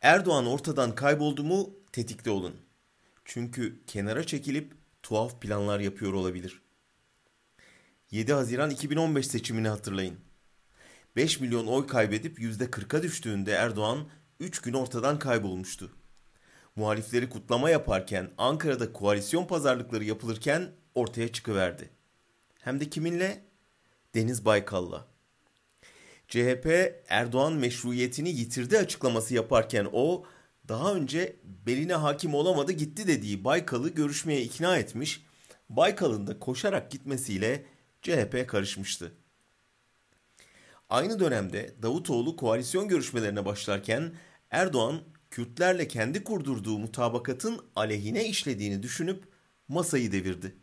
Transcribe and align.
Erdoğan 0.00 0.46
ortadan 0.46 0.94
kayboldu 0.94 1.44
mu 1.44 1.70
tetikte 1.92 2.30
olun. 2.30 2.56
Çünkü 3.24 3.80
kenara 3.86 4.24
çekilip 4.24 4.72
tuhaf 5.02 5.40
planlar 5.40 5.80
yapıyor 5.80 6.12
olabilir. 6.12 6.62
7 8.10 8.32
Haziran 8.32 8.70
2015 8.70 9.26
seçimini 9.26 9.68
hatırlayın. 9.68 10.16
5 11.16 11.40
milyon 11.40 11.66
oy 11.66 11.86
kaybedip 11.86 12.38
%40'a 12.38 13.02
düştüğünde 13.02 13.52
Erdoğan 13.52 14.08
3 14.40 14.60
gün 14.62 14.72
ortadan 14.72 15.18
kaybolmuştu. 15.18 15.96
Muhalifleri 16.76 17.28
kutlama 17.28 17.70
yaparken 17.70 18.30
Ankara'da 18.38 18.92
koalisyon 18.92 19.46
pazarlıkları 19.46 20.04
yapılırken 20.04 20.70
ortaya 20.94 21.32
çıkıverdi. 21.32 21.90
Hem 22.60 22.80
de 22.80 22.90
kiminle? 22.90 23.44
Deniz 24.14 24.44
Baykal'la. 24.44 25.06
CHP 26.30 26.94
Erdoğan 27.08 27.52
meşruiyetini 27.52 28.28
yitirdi 28.28 28.78
açıklaması 28.78 29.34
yaparken 29.34 29.88
o 29.92 30.24
daha 30.68 30.94
önce 30.94 31.36
beline 31.66 31.94
hakim 31.94 32.34
olamadı 32.34 32.72
gitti 32.72 33.06
dediği 33.06 33.44
Baykal'ı 33.44 33.88
görüşmeye 33.88 34.42
ikna 34.42 34.78
etmiş. 34.78 35.22
Baykal'ın 35.68 36.26
da 36.26 36.38
koşarak 36.38 36.90
gitmesiyle 36.90 37.64
CHP 38.02 38.48
karışmıştı. 38.48 39.12
Aynı 40.90 41.20
dönemde 41.20 41.74
Davutoğlu 41.82 42.36
koalisyon 42.36 42.88
görüşmelerine 42.88 43.44
başlarken 43.44 44.12
Erdoğan 44.50 45.00
Kürtlerle 45.30 45.88
kendi 45.88 46.24
kurdurduğu 46.24 46.78
mutabakatın 46.78 47.60
aleyhine 47.76 48.28
işlediğini 48.28 48.82
düşünüp 48.82 49.24
masayı 49.68 50.12
devirdi. 50.12 50.56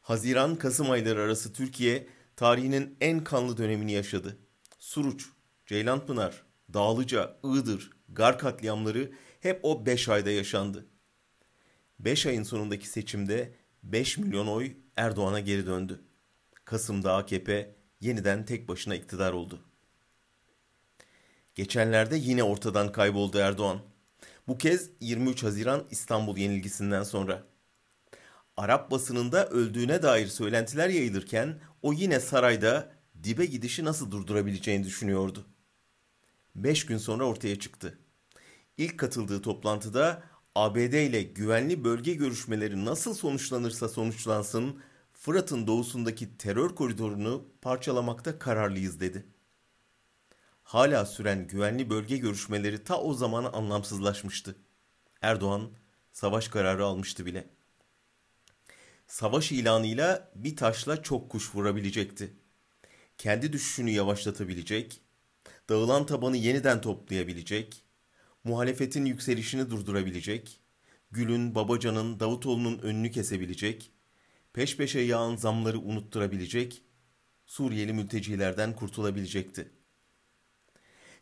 Haziran-Kasım 0.00 0.90
ayları 0.90 1.20
arası 1.20 1.52
Türkiye 1.52 2.06
tarihinin 2.36 2.96
en 3.00 3.24
kanlı 3.24 3.56
dönemini 3.56 3.92
yaşadı. 3.92 4.38
Suruç, 4.78 5.26
Ceylanpınar, 5.66 6.42
Dağlıca, 6.74 7.36
Iğdır, 7.44 7.90
Gar 8.08 8.38
katliamları 8.38 9.12
hep 9.40 9.60
o 9.62 9.86
5 9.86 10.08
ayda 10.08 10.30
yaşandı. 10.30 10.86
5 11.98 12.26
ayın 12.26 12.42
sonundaki 12.42 12.88
seçimde 12.88 13.54
5 13.82 14.18
milyon 14.18 14.46
oy 14.46 14.76
Erdoğan'a 14.96 15.40
geri 15.40 15.66
döndü. 15.66 16.00
Kasım'da 16.64 17.16
AKP 17.16 17.76
yeniden 18.00 18.44
tek 18.44 18.68
başına 18.68 18.94
iktidar 18.94 19.32
oldu. 19.32 19.60
Geçenlerde 21.54 22.16
yine 22.16 22.42
ortadan 22.42 22.92
kayboldu 22.92 23.38
Erdoğan. 23.38 23.80
Bu 24.48 24.58
kez 24.58 24.90
23 25.00 25.42
Haziran 25.42 25.84
İstanbul 25.90 26.36
yenilgisinden 26.36 27.02
sonra. 27.02 27.51
Arap 28.62 28.90
basınında 28.90 29.46
öldüğüne 29.46 30.02
dair 30.02 30.26
söylentiler 30.26 30.88
yayılırken 30.88 31.60
o 31.82 31.92
yine 31.92 32.20
sarayda 32.20 32.92
dibe 33.22 33.46
gidişi 33.46 33.84
nasıl 33.84 34.10
durdurabileceğini 34.10 34.84
düşünüyordu. 34.84 35.46
Beş 36.54 36.86
gün 36.86 36.98
sonra 36.98 37.24
ortaya 37.24 37.58
çıktı. 37.58 37.98
İlk 38.76 38.98
katıldığı 38.98 39.42
toplantıda 39.42 40.22
ABD 40.54 40.76
ile 40.76 41.22
güvenli 41.22 41.84
bölge 41.84 42.14
görüşmeleri 42.14 42.84
nasıl 42.84 43.14
sonuçlanırsa 43.14 43.88
sonuçlansın 43.88 44.80
Fırat'ın 45.12 45.66
doğusundaki 45.66 46.38
terör 46.38 46.74
koridorunu 46.74 47.44
parçalamakta 47.62 48.38
kararlıyız 48.38 49.00
dedi. 49.00 49.26
Hala 50.62 51.06
süren 51.06 51.46
güvenli 51.46 51.90
bölge 51.90 52.16
görüşmeleri 52.16 52.84
ta 52.84 53.00
o 53.00 53.14
zaman 53.14 53.44
anlamsızlaşmıştı. 53.44 54.56
Erdoğan 55.22 55.70
savaş 56.12 56.48
kararı 56.48 56.84
almıştı 56.84 57.26
bile. 57.26 57.61
Savaş 59.12 59.52
ilanıyla 59.52 60.30
bir 60.34 60.56
taşla 60.56 61.02
çok 61.02 61.30
kuş 61.30 61.54
vurabilecekti. 61.54 62.32
Kendi 63.18 63.52
düşüşünü 63.52 63.90
yavaşlatabilecek, 63.90 65.00
dağılan 65.68 66.06
tabanı 66.06 66.36
yeniden 66.36 66.80
toplayabilecek, 66.80 67.84
muhalefetin 68.44 69.04
yükselişini 69.04 69.70
durdurabilecek, 69.70 70.60
Gül'ün, 71.10 71.54
Babacan'ın, 71.54 72.20
Davutoğlu'nun 72.20 72.78
önünü 72.78 73.10
kesebilecek, 73.10 73.90
peş 74.52 74.76
peşe 74.76 75.00
yağan 75.00 75.36
zamları 75.36 75.78
unutturabilecek, 75.78 76.82
Suriyeli 77.46 77.92
mültecilerden 77.92 78.76
kurtulabilecekti. 78.76 79.70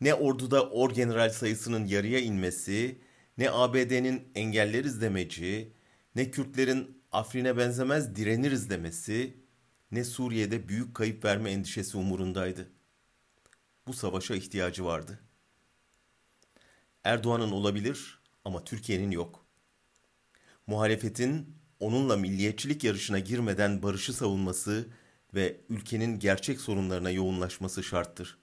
Ne 0.00 0.14
orduda 0.14 0.70
orgeneral 0.70 1.30
sayısının 1.30 1.84
yarıya 1.84 2.18
inmesi, 2.18 3.00
ne 3.38 3.50
ABD'nin 3.50 4.28
engelleriz 4.34 5.00
demeci, 5.00 5.72
ne 6.14 6.30
Kürtlerin 6.30 6.96
Afrin'e 7.16 7.56
benzemez 7.56 8.16
direniriz 8.16 8.70
demesi, 8.70 9.36
ne 9.90 10.04
Suriye'de 10.04 10.68
büyük 10.68 10.94
kayıp 10.94 11.24
verme 11.24 11.50
endişesi 11.50 11.96
umurundaydı. 11.96 12.68
Bu 13.86 13.92
savaşa 13.92 14.34
ihtiyacı 14.34 14.84
vardı. 14.84 15.20
Erdoğan'ın 17.04 17.50
olabilir 17.50 18.20
ama 18.44 18.64
Türkiye'nin 18.64 19.10
yok. 19.10 19.46
Muhalefetin 20.66 21.56
onunla 21.80 22.16
milliyetçilik 22.16 22.84
yarışına 22.84 23.18
girmeden 23.18 23.82
barışı 23.82 24.12
savunması 24.12 24.88
ve 25.34 25.60
ülkenin 25.68 26.18
gerçek 26.18 26.60
sorunlarına 26.60 27.10
yoğunlaşması 27.10 27.82
şarttır. 27.82 28.38